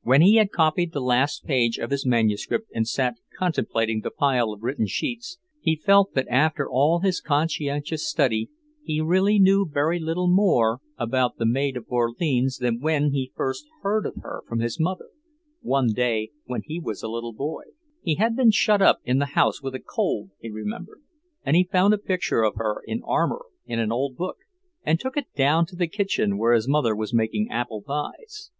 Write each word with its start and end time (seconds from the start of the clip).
When 0.00 0.22
he 0.22 0.36
had 0.36 0.50
copied 0.50 0.92
the 0.94 1.00
last 1.02 1.44
page 1.44 1.76
of 1.78 1.90
his 1.90 2.06
manuscript 2.06 2.70
and 2.74 2.88
sat 2.88 3.16
contemplating 3.36 4.00
the 4.00 4.10
pile 4.10 4.50
of 4.50 4.62
written 4.62 4.86
sheets, 4.86 5.38
he 5.60 5.76
felt 5.76 6.14
that 6.14 6.26
after 6.30 6.66
all 6.66 7.00
his 7.00 7.20
conscientious 7.20 8.08
study 8.08 8.48
he 8.82 9.02
really 9.02 9.38
knew 9.38 9.68
very 9.70 9.98
little 9.98 10.30
more 10.30 10.78
about 10.96 11.36
the 11.36 11.44
Maid 11.44 11.76
of 11.76 11.84
Orleans 11.90 12.56
than 12.56 12.80
when 12.80 13.10
he 13.10 13.30
first 13.36 13.66
heard 13.82 14.06
of 14.06 14.14
her 14.22 14.40
from 14.48 14.60
his 14.60 14.80
mother, 14.80 15.10
one 15.60 15.88
day 15.88 16.30
when 16.46 16.62
he 16.64 16.80
was 16.80 17.02
a 17.02 17.08
little 17.08 17.34
boy. 17.34 17.64
He 18.00 18.14
had 18.14 18.34
been 18.34 18.52
shut 18.52 18.80
up 18.80 19.00
in 19.04 19.18
the 19.18 19.26
house 19.36 19.60
with 19.60 19.74
a 19.74 19.80
cold, 19.80 20.30
he 20.40 20.48
remembered, 20.48 21.02
and 21.44 21.54
he 21.56 21.68
found 21.70 21.92
a 21.92 21.98
picture 21.98 22.42
of 22.42 22.54
her 22.56 22.80
in 22.86 23.02
armour, 23.04 23.44
in 23.66 23.78
an 23.78 23.92
old 23.92 24.16
book, 24.16 24.36
and 24.82 24.98
took 24.98 25.18
it 25.18 25.26
down 25.36 25.66
to 25.66 25.76
the 25.76 25.88
kitchen 25.88 26.38
where 26.38 26.54
his 26.54 26.66
mother 26.66 26.96
was 26.96 27.12
making 27.12 27.50
apple 27.50 27.82
pies. 27.82 28.50